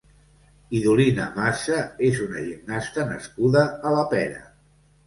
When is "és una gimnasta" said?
2.09-3.09